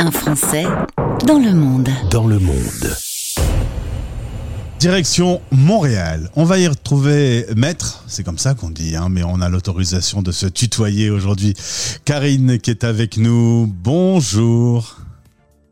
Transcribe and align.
Un 0.00 0.12
Français 0.12 0.64
dans 1.26 1.40
le 1.40 1.52
monde. 1.52 1.88
Dans 2.08 2.28
le 2.28 2.38
monde. 2.38 2.54
Direction 4.78 5.40
Montréal. 5.50 6.30
On 6.36 6.44
va 6.44 6.60
y 6.60 6.68
retrouver 6.68 7.44
Maître, 7.56 8.04
c'est 8.06 8.22
comme 8.22 8.38
ça 8.38 8.54
qu'on 8.54 8.70
dit, 8.70 8.94
hein, 8.94 9.08
mais 9.10 9.24
on 9.24 9.40
a 9.40 9.48
l'autorisation 9.48 10.22
de 10.22 10.30
se 10.30 10.46
tutoyer 10.46 11.10
aujourd'hui. 11.10 11.54
Karine 12.04 12.60
qui 12.60 12.70
est 12.70 12.84
avec 12.84 13.16
nous. 13.16 13.66
Bonjour. 13.66 15.07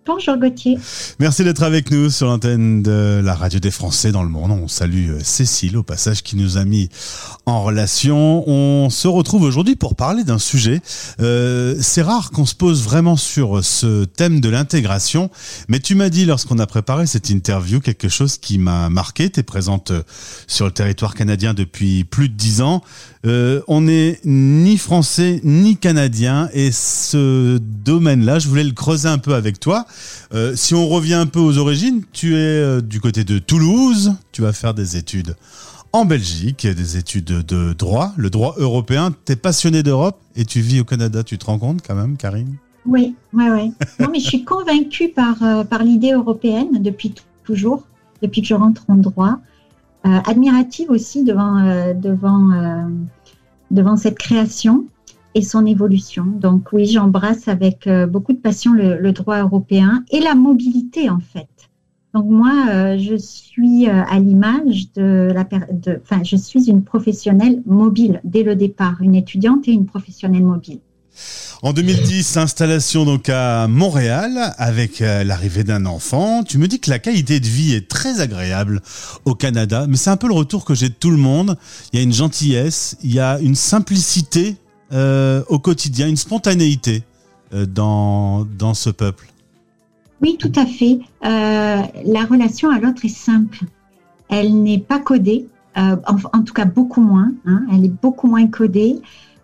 Bonjour 0.07 0.37
Gauthier. 0.37 0.79
Merci 1.19 1.43
d'être 1.43 1.65
avec 1.65 1.91
nous 1.91 2.11
sur 2.11 2.29
l'antenne 2.29 2.81
de 2.81 3.21
la 3.25 3.35
radio 3.35 3.59
des 3.59 3.73
Français 3.73 4.13
dans 4.13 4.23
le 4.23 4.29
monde. 4.29 4.53
On 4.53 4.69
salue 4.69 5.11
euh, 5.11 5.19
Cécile 5.21 5.77
au 5.77 5.83
passage 5.83 6.23
qui 6.23 6.37
nous 6.37 6.59
a 6.59 6.65
mis 6.65 6.89
en 7.45 7.65
relation. 7.65 8.49
On 8.49 8.89
se 8.89 9.09
retrouve 9.09 9.43
aujourd'hui 9.43 9.75
pour 9.75 9.97
parler 9.97 10.23
d'un 10.23 10.39
sujet. 10.39 10.81
Euh, 11.21 11.75
c'est 11.81 12.03
rare 12.03 12.31
qu'on 12.31 12.47
se 12.47 12.55
pose 12.55 12.85
vraiment 12.85 13.17
sur 13.17 13.65
ce 13.65 14.05
thème 14.05 14.41
de 14.41 14.49
l'intégration, 14.49 15.29
mais 15.67 15.81
tu 15.81 15.97
m'as 15.97 16.09
dit 16.09 16.25
lorsqu'on 16.25 16.61
a 16.61 16.67
préparé 16.69 17.07
cette 17.07 17.29
interview 17.29 17.81
quelque 17.81 18.09
chose 18.09 18.39
qui 18.39 18.59
m'a 18.59 18.89
marqué. 18.89 19.29
Tu 19.29 19.41
es 19.41 19.43
présente 19.43 19.91
sur 20.47 20.67
le 20.67 20.73
territoire 20.73 21.17
canadien 21.17 21.53
depuis 21.53 22.05
plus 22.05 22.29
de 22.29 22.35
dix 22.35 22.61
ans. 22.61 22.81
Euh, 23.27 23.61
on 23.67 23.83
n'est 23.83 24.21
ni 24.25 24.79
français 24.79 25.41
ni 25.43 25.77
canadien 25.77 26.49
et 26.53 26.71
ce 26.71 27.59
domaine-là, 27.59 28.39
je 28.39 28.49
voulais 28.49 28.63
le 28.63 28.73
creuser 28.73 29.09
un 29.09 29.19
peu 29.19 29.35
avec 29.35 29.59
toi. 29.59 29.85
Euh, 30.35 30.55
si 30.57 30.75
on 30.75 30.89
revient 30.89 31.15
un 31.15 31.27
peu 31.27 31.41
aux 31.41 31.59
origines, 31.59 32.03
tu 32.13 32.35
es 32.35 32.39
euh, 32.39 32.81
du 32.81 33.01
côté 33.01 33.25
de 33.25 33.39
Toulouse, 33.39 34.15
tu 34.33 34.43
vas 34.43 34.53
faire 34.53 34.75
des 34.75 34.97
études 34.97 35.37
en 35.93 36.05
Belgique, 36.05 36.67
des 36.67 36.97
études 36.97 37.25
de 37.25 37.73
droit, 37.73 38.13
le 38.17 38.29
droit 38.29 38.55
européen. 38.59 39.15
Tu 39.25 39.33
es 39.33 39.37
passionné 39.37 39.83
d'Europe 39.83 40.19
et 40.35 40.45
tu 40.45 40.61
vis 40.61 40.81
au 40.81 40.85
Canada, 40.85 41.23
tu 41.23 41.39
te 41.39 41.47
rends 41.47 41.59
compte 41.59 41.81
quand 41.87 41.95
même, 41.95 42.17
Karine? 42.17 42.57
Oui, 42.85 43.15
oui, 43.33 43.45
oui. 43.51 43.73
Non, 44.01 44.09
mais 44.13 44.21
je 44.21 44.27
suis 44.27 44.45
convaincue 44.45 45.09
par, 45.09 45.37
par 45.67 45.83
l'idée 45.83 46.13
européenne 46.13 46.83
depuis 46.83 47.15
toujours, 47.45 47.85
depuis 48.21 48.43
que 48.43 48.49
je 48.49 48.55
rentre 48.55 48.85
en 48.89 48.97
droit. 48.97 49.39
admirative 50.05 50.91
aussi 50.91 51.25
devant, 51.25 51.95
devant 51.95 52.91
devant 53.71 53.97
cette 53.97 54.19
création 54.19 54.85
et 55.37 55.43
son 55.43 55.67
évolution. 55.67 56.25
Donc 56.25 56.73
oui, 56.73 56.87
j'embrasse 56.87 57.47
avec 57.47 57.87
euh, 57.87 58.07
beaucoup 58.07 58.33
de 58.33 58.39
passion 58.39 58.73
le, 58.73 59.13
droit 59.13 59.39
européen 59.39 60.03
et 60.11 60.21
la 60.21 60.35
mobilité 60.35 61.11
en 61.11 61.21
fait. 61.21 61.49
Donc 62.15 62.25
moi, 62.25 62.53
euh, 62.71 62.97
je 62.99 63.17
suis 63.17 63.87
euh, 63.87 64.03
à 64.09 64.19
l'image 64.19 64.93
de 64.95 65.31
la, 65.35 65.47
enfin, 66.03 66.23
je 66.25 66.37
suis 66.37 66.71
une 66.71 66.83
professionnelle 66.83 67.63
mobile 67.67 68.23
dès 68.25 68.45
le 68.45 68.57
départ, 68.57 68.97
une 69.03 69.15
étudiante 69.15 69.69
et 69.69 69.73
une 69.73 69.85
professionnelle 69.85 70.43
mobile. 70.43 70.79
En 71.63 71.75
2010, 71.75 72.39
installation 72.39 73.05
donc 73.05 73.29
à 73.29 73.69
Montréal 73.69 74.55
avec 74.59 75.01
l'arrivée 75.01 75.65
d'un 75.65 75.87
enfant. 75.87 76.45
Tu 76.45 76.59
me 76.59 76.69
dis 76.69 76.79
que 76.79 76.91
la 76.91 76.99
qualité 76.99 77.41
de 77.41 77.47
vie 77.47 77.75
est 77.75 77.89
très 77.89 78.21
agréable 78.21 78.83
au 79.25 79.35
Canada, 79.35 79.87
mais 79.89 79.97
c'est 79.97 80.11
un 80.11 80.19
peu 80.19 80.29
le 80.29 80.35
retour 80.35 80.67
que 80.67 80.75
j'ai 80.75 80.91
de 80.91 80.95
tout 80.95 81.11
le 81.11 81.17
monde. 81.17 81.57
Il 81.93 81.99
y 81.99 82.01
a 82.01 82.03
une 82.03 82.13
gentillesse, 82.13 82.99
il 83.03 83.15
y 83.15 83.21
a 83.21 83.39
une 83.41 83.55
simplicité 83.55 84.57
euh, 84.93 85.43
au 85.49 85.59
quotidien, 85.59 86.09
une 86.09 86.17
spontanéité 86.17 87.03
euh, 87.53 87.67
dans, 87.67 88.45
dans 88.45 88.75
ce 88.75 88.91
peuple. 88.91 89.29
Oui, 90.23 90.37
tout 90.39 90.53
à 90.57 90.65
fait. 90.65 90.99
la 91.23 92.25
relation 92.25 92.71
à 92.71 92.79
l'autre 92.79 93.05
est 93.05 93.09
simple. 93.09 93.65
Elle 94.29 94.63
n'est 94.63 94.79
pas 94.79 94.99
codée, 94.99 95.47
en, 95.77 96.43
tout 96.43 96.55
cas 96.55 96.65
beaucoup 96.65 97.03
moins. 97.03 97.33
Hein. 97.45 97.67
elle 97.71 97.85
est 97.85 98.03
beaucoup 98.03 98.27
moins 98.27 98.47
codée. 98.47 98.97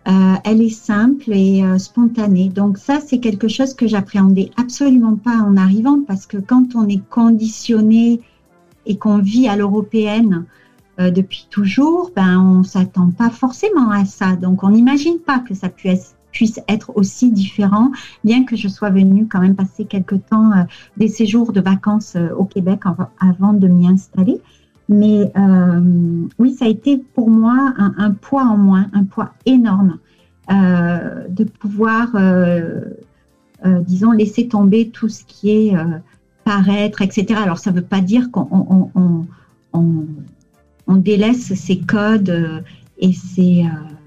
Euh, 0.08 0.34
elle 0.44 0.60
est 0.60 0.68
simple 0.68 1.30
et 1.32 1.62
euh, 1.62 1.78
spontanée. 1.78 2.48
Donc 2.48 2.78
ça, 2.78 2.98
c'est 3.04 3.18
quelque 3.18 3.46
chose 3.46 3.74
que 3.74 3.86
j'appréhendais 3.86 4.50
absolument 4.56 5.16
pas 5.16 5.36
en 5.36 5.56
arrivant 5.56 6.00
parce 6.06 6.26
que 6.26 6.38
quand 6.38 6.74
on 6.74 6.88
est 6.88 7.02
conditionné 7.08 8.20
et 8.84 8.96
qu'on 8.96 9.18
vit 9.18 9.46
à 9.46 9.54
l'européenne 9.54 10.44
euh, 11.00 11.10
depuis 11.10 11.46
toujours, 11.50 12.10
ben 12.14 12.38
on 12.38 12.62
s'attend 12.62 13.10
pas 13.10 13.30
forcément 13.30 13.90
à 13.90 14.04
ça. 14.04 14.36
Donc 14.36 14.62
on 14.62 14.70
n'imagine 14.70 15.18
pas 15.18 15.38
que 15.38 15.54
ça 15.54 15.68
puisse 15.68 16.14
être 16.68 16.92
aussi 16.96 17.30
différent, 17.30 17.90
bien 18.24 18.44
que 18.44 18.56
je 18.56 18.68
sois 18.68 18.90
venue 18.90 19.26
quand 19.28 19.40
même 19.40 19.54
passer 19.54 19.84
quelque 19.84 20.14
temps 20.14 20.50
des 20.96 21.08
séjours 21.08 21.52
de 21.52 21.60
vacances 21.60 22.16
au 22.36 22.44
Québec 22.44 22.80
avant 23.20 23.52
de 23.52 23.68
m'y 23.68 23.86
installer. 23.86 24.40
Mais 24.88 25.32
euh, 25.36 26.26
oui, 26.38 26.54
ça 26.54 26.66
a 26.66 26.68
été 26.68 26.98
pour 26.98 27.30
moi 27.30 27.72
un, 27.76 28.10
poids 28.10 28.44
en 28.44 28.56
moins, 28.56 28.86
un 28.92 29.04
poids 29.04 29.32
énorme 29.46 29.98
euh, 30.50 31.28
de 31.28 31.44
pouvoir, 31.44 32.08
euh, 32.14 32.80
disons, 33.64 34.10
laisser 34.10 34.48
tomber 34.48 34.90
tout 34.90 35.08
ce 35.08 35.24
qui 35.24 35.50
est 35.50 35.76
paraître, 36.44 37.02
etc. 37.02 37.40
Alors, 37.42 37.58
ça 37.58 37.70
ne 37.70 37.76
veut 37.76 37.84
pas 37.84 38.00
dire 38.00 38.30
qu'on 38.30 39.26
on, 40.86 40.96
délaisse 40.96 41.54
ses 41.54 41.78
codes 41.78 42.64
et 42.98 43.12
ses, 43.12 43.64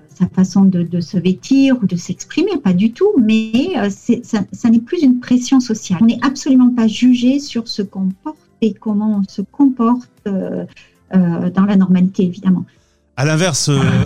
sa 0.10 0.28
façon 0.28 0.64
de, 0.64 1.00
se 1.02 1.18
vêtir 1.18 1.78
ou 1.82 1.86
de 1.86 1.96
s'exprimer, 1.96 2.58
pas 2.64 2.74
du 2.74 2.92
tout, 2.92 3.12
mais 3.22 3.74
ça, 3.90 4.40
ça 4.52 4.70
n'est 4.70 4.80
plus 4.80 5.02
une 5.04 5.20
pression 5.20 5.60
sociale. 5.60 6.00
On 6.02 6.06
n'est 6.06 6.20
absolument 6.22 6.70
pas 6.70 6.88
jugé 6.88 7.40
sur 7.40 7.68
ce 7.68 7.82
qu'on 7.82 8.10
porte 8.24 8.38
et 8.62 8.74
comment 8.74 9.22
on 9.22 9.30
se 9.30 9.42
comporte 9.42 10.10
euh, 10.28 10.66
euh, 11.14 11.50
dans 11.50 11.66
la 11.66 11.76
normalité, 11.76 12.24
évidemment. 12.24 12.66
À 13.18 13.24
l'inverse, 13.24 13.70
euh, 13.70 14.06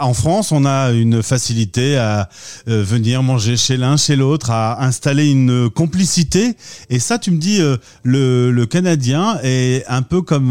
en 0.00 0.12
France, 0.12 0.52
on 0.52 0.66
a 0.66 0.90
une 0.92 1.22
facilité 1.22 1.96
à 1.96 2.28
venir 2.66 3.22
manger 3.22 3.56
chez 3.56 3.76
l'un, 3.76 3.96
chez 3.96 4.16
l'autre, 4.16 4.50
à 4.50 4.84
installer 4.84 5.30
une 5.30 5.70
complicité. 5.70 6.56
Et 6.90 6.98
ça, 6.98 7.18
tu 7.18 7.30
me 7.30 7.38
dis, 7.38 7.60
le, 8.02 8.64
Canadien 8.66 9.38
est 9.42 9.84
un 9.88 10.02
peu 10.02 10.20
comme 10.20 10.50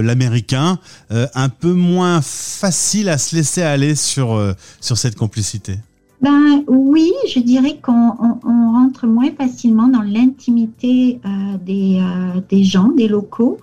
l'Américain, 0.00 0.78
un 1.10 1.48
peu 1.50 1.72
moins 1.72 2.20
facile 2.22 3.10
à 3.10 3.18
se 3.18 3.36
laisser 3.36 3.62
aller 3.62 3.94
sur, 3.94 4.54
sur 4.80 4.96
cette 4.96 5.16
complicité. 5.16 5.78
Ben 6.20 6.62
oui, 6.68 7.12
je 7.34 7.40
dirais 7.40 7.78
qu'on 7.80 8.12
rentre 8.12 9.06
moins 9.06 9.30
facilement 9.30 9.88
dans 9.88 10.02
l'intimité 10.02 11.18
euh, 11.24 11.56
des, 11.64 11.98
euh, 11.98 12.40
des, 12.50 12.62
gens, 12.62 12.88
des 12.88 13.08
locaux. 13.08 13.58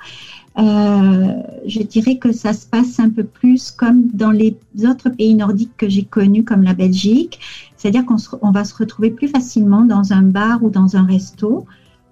Euh, 0.57 1.33
je 1.67 1.81
dirais 1.83 2.17
que 2.17 2.31
ça 2.31 2.53
se 2.53 2.65
passe 2.65 2.99
un 2.99 3.09
peu 3.09 3.23
plus 3.23 3.71
comme 3.71 4.07
dans 4.07 4.31
les 4.31 4.57
autres 4.83 5.09
pays 5.09 5.35
nordiques 5.35 5.77
que 5.77 5.87
j'ai 5.87 6.03
connus, 6.03 6.43
comme 6.43 6.63
la 6.63 6.73
Belgique. 6.73 7.39
C'est-à-dire 7.75 8.05
qu'on 8.05 8.17
on 8.41 8.51
va 8.51 8.63
se 8.63 8.75
retrouver 8.75 9.11
plus 9.11 9.27
facilement 9.27 9.83
dans 9.83 10.13
un 10.13 10.23
bar 10.23 10.63
ou 10.63 10.69
dans 10.69 10.95
un 10.95 11.05
resto 11.05 11.65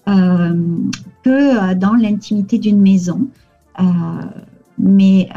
que 0.05 1.73
dans 1.73 1.95
l'intimité 1.95 2.59
d'une 2.59 2.79
maison. 2.79 3.27
mais 4.77 5.29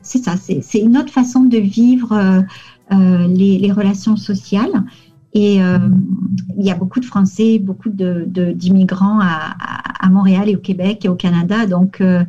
c'est 0.00 0.24
ça, 0.24 0.36
c'est 0.38 0.78
une 0.78 0.96
autre 0.96 1.12
façon 1.12 1.42
de 1.42 1.58
vivre 1.58 2.42
euh, 2.90 3.26
les, 3.26 3.70
relations 3.70 4.16
sociales. 4.16 4.82
Et 5.34 5.62
euh, 5.62 5.78
il 6.56 6.64
y 6.64 6.70
a 6.70 6.74
beaucoup 6.74 7.00
de 7.00 7.04
Français, 7.04 7.58
beaucoup 7.58 7.90
d'immigrants 7.90 9.20
à, 9.20 9.87
à, 9.98 10.08
Montréal 10.08 10.48
et 10.48 10.56
au 10.56 10.60
Québec 10.60 11.04
et 11.04 11.08
au 11.08 11.14
Canada. 11.14 11.66
Donc, 11.66 12.00
euh, 12.00 12.24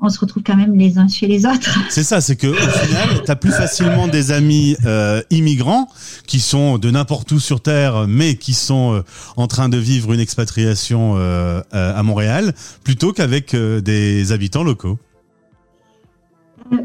on 0.00 0.08
se 0.08 0.18
retrouve 0.18 0.42
quand 0.42 0.56
même 0.56 0.76
les 0.76 0.98
uns 0.98 1.08
chez 1.08 1.26
les 1.26 1.44
autres. 1.44 1.78
C'est 1.90 2.02
ça, 2.02 2.22
c'est 2.22 2.36
que 2.36 2.46
au 2.46 2.54
final, 2.54 3.22
tu 3.24 3.30
as 3.30 3.36
plus 3.36 3.52
facilement 3.52 4.08
des 4.08 4.32
amis 4.32 4.76
immigrants 5.30 5.88
qui 6.26 6.40
sont 6.40 6.78
de 6.78 6.90
n'importe 6.90 7.30
où 7.32 7.38
sur 7.38 7.60
Terre, 7.60 8.06
mais 8.08 8.36
qui 8.36 8.54
sont 8.54 9.02
en 9.36 9.46
train 9.46 9.68
de 9.68 9.76
vivre 9.76 10.14
une 10.14 10.20
expatriation 10.20 11.16
à 11.70 12.02
Montréal, 12.02 12.54
plutôt 12.82 13.12
qu'avec 13.12 13.54
des 13.54 14.32
habitants 14.32 14.64
locaux. 14.64 14.98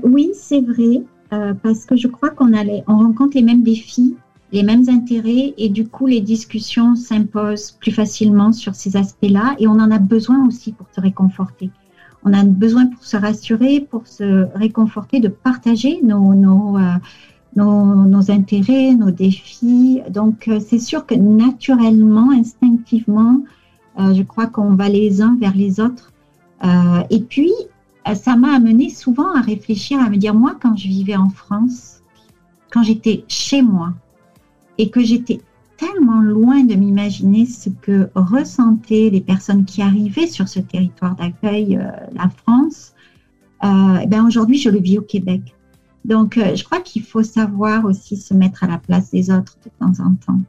oui, 0.03 0.31
c'est 0.35 0.61
vrai. 0.61 1.03
Euh, 1.33 1.53
parce 1.53 1.85
que 1.85 1.95
je 1.95 2.09
crois 2.09 2.29
qu'on 2.29 2.51
on 2.53 2.97
rencontre 2.97 3.35
les 3.35 3.41
mêmes 3.41 3.63
défis, 3.63 4.17
les 4.51 4.63
mêmes 4.63 4.85
intérêts 4.89 5.53
et 5.57 5.69
du 5.69 5.87
coup 5.87 6.07
les 6.07 6.21
discussions 6.21 6.95
s'imposent 6.95 7.71
plus 7.71 7.91
facilement 7.91 8.51
sur 8.51 8.75
ces 8.75 8.97
aspects-là 8.97 9.55
et 9.59 9.67
on 9.67 9.79
en 9.79 9.91
a 9.91 9.99
besoin 9.99 10.45
aussi 10.47 10.73
pour 10.73 10.87
se 10.93 10.99
réconforter. 10.99 11.69
On 12.23 12.33
a 12.33 12.43
besoin 12.43 12.85
pour 12.87 13.03
se 13.03 13.17
rassurer, 13.17 13.79
pour 13.79 14.05
se 14.07 14.47
réconforter, 14.55 15.19
de 15.19 15.27
partager 15.27 16.01
nos, 16.03 16.35
nos, 16.35 16.77
euh, 16.77 16.95
nos, 17.55 18.31
intérêts, 18.31 18.93
nos 18.93 19.09
défis. 19.09 20.01
Donc 20.09 20.47
euh, 20.47 20.59
c'est 20.59 20.79
sûr 20.79 21.05
que 21.05 21.15
naturellement, 21.15 22.29
instinctivement, 22.31 23.41
je 23.97 24.23
crois 24.23 24.47
qu'on 24.47 24.73
va 24.75 24.87
les 24.87 25.21
uns 25.21 25.35
vers 25.39 25.55
les 25.55 25.79
autres. 25.79 26.13
et 27.09 27.19
puis, 27.21 27.51
euh, 28.07 28.15
ça 28.15 28.35
m'a 28.35 28.55
amené 28.55 28.89
souvent 28.89 29.33
à 29.35 29.41
réfléchir, 29.41 29.99
à 29.99 30.09
me 30.09 30.17
dire, 30.17 30.33
moi, 30.33 30.55
quand 30.59 30.75
je 30.75 30.87
vivais 30.87 31.15
en 31.15 31.29
France, 31.29 32.01
quand 32.71 32.83
j'étais 32.83 33.25
chez 33.27 33.61
moi 33.61 33.93
et 34.77 34.89
que 34.89 35.01
j'étais 35.01 35.39
tellement 35.77 36.21
loin 36.21 36.63
de 36.63 36.75
m'imaginer 36.75 37.45
ce 37.45 37.69
que 37.69 38.09
ressentaient 38.13 39.09
les 39.11 39.21
personnes 39.21 39.65
qui 39.65 39.81
arrivaient 39.81 40.27
sur 40.27 40.47
ce 40.47 40.59
territoire 40.59 41.15
d'accueil, 41.15 41.77
euh, 41.77 41.89
la 42.13 42.29
France, 42.29 42.93
euh, 43.63 44.05
ben 44.07 44.25
aujourd'hui, 44.25 44.57
je 44.57 44.69
le 44.69 44.79
vis 44.79 44.99
au 44.99 45.01
Québec. 45.01 45.41
Donc, 46.03 46.37
euh, 46.37 46.55
je 46.55 46.63
crois 46.63 46.79
qu'il 46.79 47.03
faut 47.03 47.21
savoir 47.21 47.85
aussi 47.85 48.17
se 48.17 48.33
mettre 48.33 48.63
à 48.63 48.67
la 48.67 48.79
place 48.79 49.11
des 49.11 49.29
autres 49.29 49.55
de 49.63 49.69
temps 49.79 50.03
en 50.03 50.15
temps. 50.15 50.39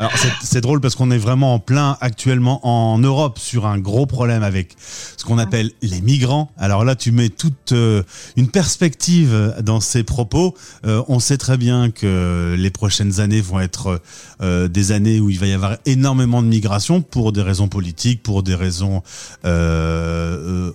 Alors, 0.00 0.12
c'est 0.42 0.60
drôle 0.60 0.80
parce 0.80 0.96
qu'on 0.96 1.12
est 1.12 1.18
vraiment 1.18 1.54
en 1.54 1.58
plein 1.60 1.96
actuellement 2.00 2.66
en 2.66 2.98
Europe 2.98 3.38
sur 3.38 3.66
un 3.66 3.78
gros 3.78 4.06
problème 4.06 4.42
avec 4.42 4.74
ce 4.80 5.24
qu'on 5.24 5.38
appelle 5.38 5.70
les 5.82 6.00
migrants. 6.00 6.50
Alors 6.56 6.84
là, 6.84 6.96
tu 6.96 7.12
mets 7.12 7.28
toute 7.28 7.72
euh, 7.72 8.02
une 8.36 8.48
perspective 8.48 9.54
dans 9.62 9.80
ces 9.80 10.02
propos. 10.02 10.54
Euh, 10.84 11.04
on 11.06 11.20
sait 11.20 11.38
très 11.38 11.56
bien 11.56 11.90
que 11.90 12.56
les 12.58 12.70
prochaines 12.70 13.20
années 13.20 13.40
vont 13.40 13.60
être 13.60 14.00
des 14.40 14.92
années 14.92 15.20
où 15.20 15.28
il 15.28 15.38
va 15.38 15.46
y 15.46 15.52
avoir 15.52 15.76
énormément 15.84 16.42
de 16.42 16.48
migration 16.48 17.02
pour 17.02 17.32
des 17.32 17.42
raisons 17.42 17.68
politiques, 17.68 18.22
pour 18.22 18.42
des 18.42 18.54
raisons 18.54 19.02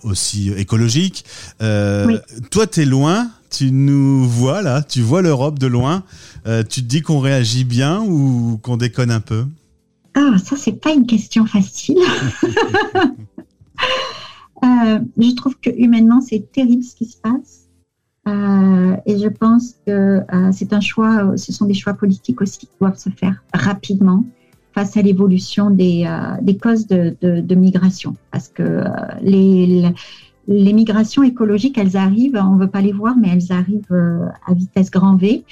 aussi 0.04 0.52
écologiques. 0.52 1.26
Oui. 1.62 2.18
Toi, 2.52 2.68
tu 2.68 2.82
es 2.82 2.86
loin 2.86 3.30
tu 3.50 3.72
nous 3.72 4.28
vois 4.28 4.62
là, 4.62 4.82
tu 4.82 5.02
vois 5.02 5.22
l'Europe 5.22 5.60
de 5.60 5.68
loin. 5.68 6.04
Euh, 6.48 6.64
tu 6.64 6.82
te 6.82 6.88
dis 6.88 7.02
qu'on 7.02 7.20
réagit 7.20 7.64
bien 7.64 8.02
ou 8.02 8.60
qu'on 8.62 8.78
déconne 8.78 9.12
un 9.12 9.20
peu? 9.20 9.46
Ah, 10.14 10.38
ça, 10.44 10.56
c'est 10.56 10.80
pas 10.80 10.94
une 10.94 11.06
question 11.06 11.46
facile. 11.46 11.98
Euh, 14.64 15.00
je 15.20 15.36
trouve 15.36 15.56
que 15.60 15.70
humainement, 15.70 16.22
c'est 16.22 16.52
terrible 16.52 16.82
ce 16.82 16.96
qui 16.96 17.06
se 17.06 17.18
passe. 17.18 17.68
Euh, 18.28 18.96
et 19.06 19.20
je 19.20 19.28
pense 19.28 19.76
que 19.86 20.22
c'est 20.52 20.74
un 20.74 20.80
choix, 20.80 21.38
ce 21.38 21.52
sont 21.52 21.66
des 21.66 21.76
choix 21.76 21.94
politiques 21.94 22.42
aussi 22.42 22.60
qui 22.60 22.70
doivent 22.80 22.98
se 22.98 23.10
faire 23.12 23.44
rapidement 23.54 24.24
face 24.74 24.98
à 24.98 25.04
l'évolution 25.04 25.70
des, 25.70 26.10
des 26.42 26.58
causes 26.58 26.88
de, 26.88 27.16
de, 27.22 27.56
migration. 27.56 28.16
Parce 28.32 28.48
que 28.48 28.86
les, 29.22 29.68
les 29.68 29.94
migrations 30.48 31.24
écologiques, 31.24 31.78
elles 31.78 31.98
arrivent, 31.98 32.40
on 32.42 32.56
ne 32.56 32.60
veut 32.60 32.70
pas 32.70 32.82
les 32.82 32.92
voir, 32.92 33.16
mais 33.18 33.30
elles 33.30 33.52
arrivent 33.52 33.92
euh, 33.92 34.28
à 34.46 34.54
vitesse 34.54 34.92
grand 34.92 35.16
V 35.16 35.44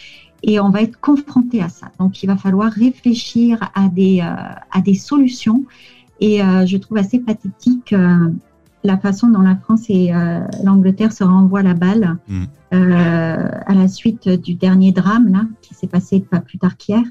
et 0.44 0.60
on 0.60 0.69
va 0.69 0.81
être 0.81 1.00
confronté 1.00 1.62
à 1.62 1.69
ça. 1.69 1.92
Donc, 2.00 2.22
il 2.22 2.28
va 2.28 2.36
falloir 2.36 2.72
réfléchir 2.72 3.72
à 3.75 3.88
des, 3.88 4.19
euh, 4.22 4.54
à 4.72 4.81
des 4.81 4.95
solutions. 4.95 5.63
Et 6.19 6.44
euh, 6.44 6.66
je 6.66 6.78
trouve 6.78 6.98
assez 6.98 7.19
pathétique 7.19 7.95
la 8.86 8.98
façon 8.98 9.30
dont 9.30 9.42
la 9.42 9.56
France 9.56 9.90
et 9.90 10.12
l'Angleterre 10.62 11.13
se 11.13 11.24
renvoient 11.24 11.63
la 11.63 11.74
balle 11.74 12.18
mmh. 12.28 12.44
à 12.72 13.74
la 13.74 13.88
suite 13.88 14.28
du 14.28 14.56
dernier 14.56 14.92
drame 14.92 15.31
là, 15.31 15.46
qui 15.62 15.74
s'est 15.74 15.88
passé 15.88 16.19
pas 16.19 16.42
plus 16.42 16.57
tard 16.57 16.75
qu'hier. 16.75 17.04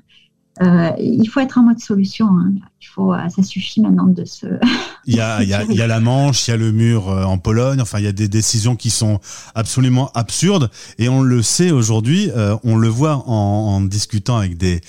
Euh, 0.60 0.90
il 0.98 1.26
faut 1.28 1.40
être 1.40 1.56
en 1.56 1.62
mode 1.62 1.80
solution. 1.80 2.26
Hein. 2.26 2.52
Il 2.82 2.86
faut, 2.86 3.14
euh, 3.14 3.28
ça 3.34 3.42
suffit 3.42 3.80
maintenant 3.80 4.06
de 4.06 4.24
se. 4.24 4.46
il, 5.06 5.14
y 5.14 5.20
a, 5.20 5.38
la 5.86 6.00
Manche, 6.00 6.46
il 6.46 6.50
y 6.50 6.54
a 6.54 6.56
le 6.58 6.72
mur 6.72 7.08
euh, 7.08 7.24
en 7.24 7.38
Pologne. 7.38 7.80
Enfin, 7.80 7.98
il 8.00 8.04
y 8.04 8.08
a 8.08 8.12
des 8.12 8.28
décisions 8.28 8.76
qui 8.76 8.90
sont 8.90 9.18
absolument 9.54 10.10
absurdes. 10.12 10.70
Et 10.98 11.08
on 11.08 11.22
le 11.22 11.42
sait 11.42 11.70
aujourd'hui, 11.70 12.30
on 12.64 12.76
le 12.76 12.88
voit 12.88 13.28
en, 13.28 13.80
discutant 13.80 14.36
avec 14.36 14.58
des, 14.58 14.80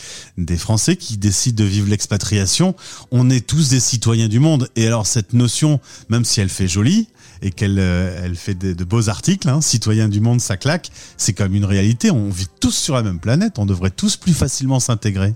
Français 0.58 0.96
qui 0.96 1.18
décident 1.18 1.64
de 1.64 1.68
vivre 1.68 1.90
l'expatriation. 1.90 2.76
On 3.12 3.30
est 3.30 3.46
tous 3.46 3.70
des 3.70 3.80
citoyens 3.80 4.28
du 4.28 4.40
monde. 4.40 4.70
Et 4.76 4.86
alors, 4.86 5.08
cette 5.08 5.34
notion, 5.34 5.80
même 6.10 6.26
si 6.26 6.42
elle 6.42 6.50
fait 6.50 6.68
jolie, 6.68 7.08
et 7.42 7.52
qu'elle 7.52 7.80
elle 7.80 8.36
fait 8.36 8.56
de, 8.56 8.84
beaux 8.84 9.10
articles, 9.10 9.50
hein, 9.50 9.62
citoyens 9.62 10.08
du 10.08 10.22
monde, 10.22 10.40
ça 10.40 10.58
claque, 10.58 10.92
c'est 11.18 11.34
comme 11.34 11.54
une 11.56 11.66
réalité. 11.66 12.12
On 12.12 12.30
vit 12.30 12.48
tous 12.60 12.76
sur 12.76 12.96
la 12.96 13.04
même 13.04 13.20
planète, 13.20 13.60
on 13.60 13.66
devrait 13.66 13.92
tous 13.92 14.16
plus 14.16 14.34
facilement 14.34 14.80
s'intégrer. 14.80 15.34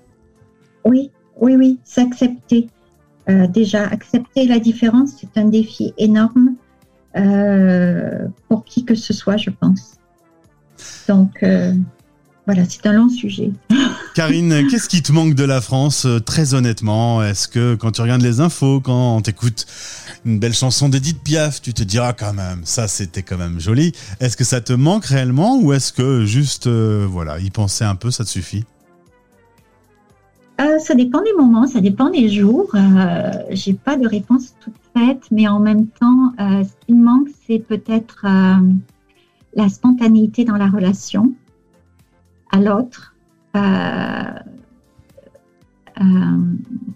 Oui, 0.87 1.11
oui, 1.39 1.55
oui, 1.57 1.79
s'accepter. 1.83 2.69
Euh, 3.29 3.45
déjà, 3.47 3.85
accepter 3.85 4.47
la 4.47 4.57
différence, 4.57 5.09
c'est 5.19 5.37
un 5.37 5.45
défi 5.45 5.93
énorme 5.97 6.55
euh, 7.17 8.25
pour 8.47 8.63
qui 8.63 8.85
que 8.85 8.95
ce 8.95 9.13
soit, 9.13 9.35
je 9.35 9.49
pense. 9.49 9.95
Donc, 11.09 11.43
euh, 11.43 11.73
voilà, 12.45 12.63
c'est 12.69 12.85
un 12.85 12.93
long 12.93 13.09
sujet. 13.09 13.51
Karine, 14.15 14.65
qu'est-ce 14.69 14.87
qui 14.87 15.01
te 15.01 15.11
manque 15.11 15.35
de 15.35 15.43
la 15.43 15.59
France, 15.59 16.07
très 16.25 16.53
honnêtement? 16.53 17.21
Est-ce 17.21 17.49
que 17.49 17.75
quand 17.75 17.91
tu 17.91 18.01
regardes 18.01 18.21
les 18.21 18.39
infos, 18.39 18.79
quand 18.79 19.21
tu 19.21 19.31
écoutes 19.31 19.65
une 20.25 20.39
belle 20.39 20.53
chanson 20.53 20.87
d'Edith 20.87 21.21
Piaf, 21.21 21.61
tu 21.61 21.73
te 21.73 21.83
diras 21.83 22.13
quand 22.13 22.33
même, 22.33 22.61
ça 22.63 22.87
c'était 22.87 23.23
quand 23.23 23.37
même 23.37 23.59
joli. 23.59 23.91
Est-ce 24.21 24.37
que 24.37 24.45
ça 24.45 24.61
te 24.61 24.71
manque 24.71 25.05
réellement 25.05 25.59
ou 25.59 25.73
est-ce 25.73 25.91
que 25.91 26.25
juste, 26.25 26.67
voilà, 26.69 27.39
y 27.39 27.49
penser 27.49 27.83
un 27.83 27.95
peu, 27.95 28.09
ça 28.09 28.23
te 28.23 28.29
suffit? 28.29 28.63
Euh, 30.59 30.79
ça 30.79 30.95
dépend 30.95 31.21
des 31.21 31.33
moments, 31.33 31.67
ça 31.67 31.81
dépend 31.81 32.09
des 32.09 32.29
jours. 32.29 32.69
Euh, 32.73 33.31
J'ai 33.51 33.73
pas 33.73 33.95
de 33.95 34.07
réponse 34.07 34.55
toute 34.59 34.73
faite, 34.95 35.23
mais 35.29 35.47
en 35.47 35.59
même 35.59 35.87
temps, 35.87 36.33
euh, 36.39 36.63
ce 36.63 36.85
qui 36.85 36.93
me 36.93 37.03
manque, 37.03 37.27
c'est 37.45 37.59
peut-être 37.59 38.25
euh, 38.25 38.67
la 39.53 39.69
spontanéité 39.69 40.45
dans 40.45 40.57
la 40.57 40.67
relation 40.67 41.31
à 42.51 42.59
l'autre. 42.59 43.13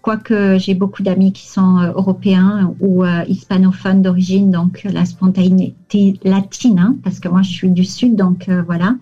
quoique 0.01 0.57
j'ai 0.57 0.73
beaucoup 0.73 1.03
d'amis 1.03 1.31
qui 1.33 1.47
sont 1.47 1.79
européens 1.95 2.73
ou 2.79 3.03
hispanophones 3.27 4.01
d'origine, 4.01 4.51
donc 4.51 4.83
la 4.83 5.05
spontanéité 5.05 6.19
latine, 6.23 6.79
hein, 6.79 6.95
parce 7.03 7.19
que 7.19 7.27
moi 7.27 7.41
je 7.41 7.49
suis 7.49 7.69
du 7.69 7.83
sud, 7.83 8.15
donc 8.15 8.49
voilà. 8.65 8.95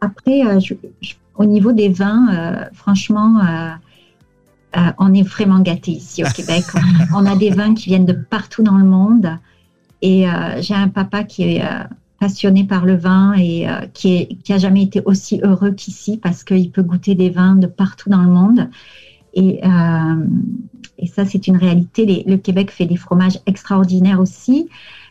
après, 0.00 0.60
je, 0.60 0.74
je 1.02 1.14
au 1.40 1.46
niveau 1.46 1.72
des 1.72 1.88
vins, 1.88 2.28
euh, 2.34 2.64
franchement, 2.74 3.40
euh, 3.40 3.70
euh, 4.76 4.92
on 4.98 5.14
est 5.14 5.22
vraiment 5.22 5.60
gâtés 5.60 5.92
ici 5.92 6.22
au 6.22 6.28
Québec. 6.28 6.64
on 7.14 7.24
a 7.24 7.34
des 7.34 7.48
vins 7.48 7.72
qui 7.72 7.88
viennent 7.88 8.04
de 8.04 8.12
partout 8.12 8.62
dans 8.62 8.76
le 8.76 8.84
monde. 8.84 9.38
Et 10.02 10.24
j'ai 10.60 10.74
un 10.74 10.88
papa 10.88 11.24
qui 11.24 11.42
est 11.42 11.62
passionné 12.18 12.64
par 12.64 12.86
le 12.86 12.96
vin 12.96 13.34
et 13.36 13.66
qui, 13.92 14.16
est, 14.16 14.34
qui 14.42 14.54
a 14.54 14.56
jamais 14.56 14.82
été 14.82 15.02
aussi 15.04 15.40
heureux 15.42 15.72
qu'ici 15.72 16.16
parce 16.16 16.42
qu'il 16.42 16.70
peut 16.70 16.82
goûter 16.82 17.14
des 17.14 17.28
vins 17.28 17.54
de 17.54 17.66
partout 17.66 18.08
dans 18.08 18.22
le 18.22 18.30
monde. 18.30 18.70
Et, 19.34 19.60
et 21.00 21.06
ça, 21.06 21.24
c'est 21.24 21.46
une 21.46 21.56
réalité. 21.56 22.24
le 22.26 22.36
Québec 22.36 22.70
fait 22.70 22.86
des 22.86 22.96
fromages 22.96 23.40
extraordinaires 23.46 24.20
aussi. 24.20 24.68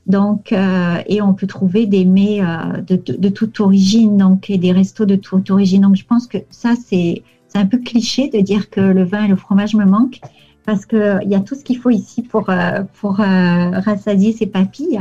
Donc, 0.08 0.54
euh, 0.54 0.98
et 1.08 1.22
on 1.22 1.34
peut 1.34 1.48
trouver 1.48 1.86
des 1.86 2.06
mets 2.06 2.42
euh, 2.42 2.82
de, 2.82 3.30
toute 3.30 3.60
origine, 3.60 4.18
donc 4.18 4.50
et 4.50 4.58
des 4.58 4.72
restos 4.72 5.06
de 5.06 5.16
toute 5.16 5.50
origine. 5.52 5.82
Donc, 5.82 5.96
je 5.96 6.06
pense 6.06 6.28
que 6.28 6.38
ça, 6.50 6.74
c'est 6.84 7.24
un 7.54 7.66
peu 7.66 7.78
cliché 7.78 8.30
de 8.30 8.40
dire 8.40 8.70
que 8.70 8.82
le 8.82 9.04
vin 9.04 9.26
et 9.26 9.28
le 9.28 9.36
fromage 9.36 9.76
me 9.76 9.86
manquent 9.86 10.22
parce 10.66 10.86
qu'il 10.86 11.28
y 11.28 11.36
a 11.36 11.40
tout 11.40 11.56
ce 11.56 11.64
qu'il 11.64 11.78
faut 11.78 11.90
ici 11.90 12.22
pour, 12.22 12.50
euh, 12.50 12.84
pour 13.00 13.16
rassasier 13.16 14.34
ses 14.34 14.46
papilles. 14.46 15.00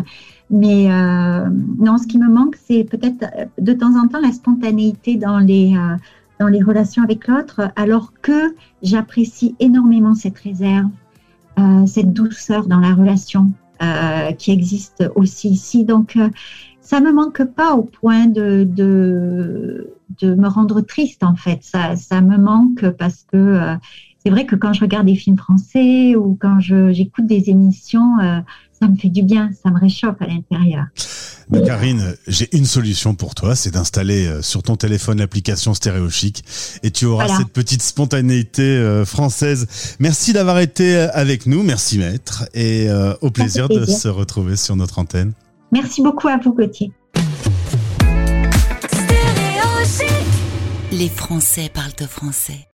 Mais 0.50 0.88
non, 1.78 1.98
ce 1.98 2.06
qui 2.06 2.16
me 2.16 2.28
manque, 2.28 2.56
c'est 2.56 2.84
peut-être 2.84 3.22
de 3.58 3.72
temps 3.74 3.98
en 4.02 4.08
temps 4.08 4.20
la 4.20 4.32
spontanéité 4.32 5.16
dans 5.16 5.38
les, 5.38 5.74
dans 6.38 6.46
les 6.48 6.62
relations 6.62 7.02
avec 7.02 7.26
l'autre, 7.26 7.70
alors 7.76 8.12
que 8.22 8.54
j'apprécie 8.82 9.56
énormément 9.60 10.14
cette 10.14 10.38
réserve, 10.38 10.88
cette 11.86 12.12
douceur 12.12 12.66
dans 12.66 12.78
la 12.78 12.94
relation. 12.94 13.52
Euh, 13.80 14.32
qui 14.32 14.50
existe 14.50 15.08
aussi 15.14 15.50
ici. 15.50 15.84
Donc, 15.84 16.16
euh, 16.16 16.30
ça 16.80 17.00
me 17.00 17.12
manque 17.12 17.44
pas 17.44 17.74
au 17.76 17.84
point 17.84 18.26
de, 18.26 18.66
de, 18.68 19.94
de, 20.20 20.34
me 20.34 20.48
rendre 20.48 20.80
triste, 20.80 21.22
en 21.22 21.36
fait. 21.36 21.60
Ça, 21.62 21.94
ça 21.94 22.20
me 22.20 22.38
manque 22.38 22.90
parce 22.98 23.24
que 23.30 23.36
euh, 23.36 23.76
c'est 24.18 24.30
vrai 24.30 24.46
que 24.46 24.56
quand 24.56 24.72
je 24.72 24.80
regarde 24.80 25.06
des 25.06 25.14
films 25.14 25.36
français 25.36 26.16
ou 26.16 26.36
quand 26.40 26.58
j'écoute 26.58 27.26
des 27.26 27.50
émissions, 27.50 28.16
ça 28.78 28.88
me 28.88 28.96
fait 28.96 29.08
du 29.08 29.22
bien, 29.22 29.50
ça 29.62 29.70
me 29.70 29.78
réchauffe 29.78 30.16
à 30.20 30.26
l'intérieur. 30.26 30.86
Karine, 31.64 32.14
j'ai 32.26 32.54
une 32.56 32.66
solution 32.66 33.14
pour 33.14 33.34
toi, 33.34 33.56
c'est 33.56 33.70
d'installer 33.70 34.26
euh, 34.26 34.42
sur 34.42 34.62
ton 34.62 34.76
téléphone 34.76 35.18
l'application 35.18 35.72
Stéréo 35.72 36.10
Chic 36.10 36.44
et 36.82 36.90
tu 36.90 37.06
auras 37.06 37.28
cette 37.38 37.48
petite 37.48 37.82
spontanéité 37.82 38.62
euh, 38.62 39.04
française. 39.06 39.96
Merci 39.98 40.34
d'avoir 40.34 40.58
été 40.58 40.96
euh, 40.96 41.08
avec 41.14 41.46
nous, 41.46 41.62
merci 41.62 41.98
maître, 41.98 42.44
et 42.54 42.88
au 43.22 43.30
plaisir, 43.30 43.66
plaisir 43.66 43.86
de 43.86 43.90
se 43.90 44.08
retrouver 44.08 44.56
sur 44.56 44.76
notre 44.76 44.98
antenne. 44.98 45.32
Merci 45.72 46.02
beaucoup 46.02 46.28
à 46.28 46.36
vous 46.36 46.52
Gauthier. 46.52 46.92
Les 50.92 51.08
Français 51.08 51.70
parlent 51.72 51.92
de 51.98 52.06
français. 52.06 52.66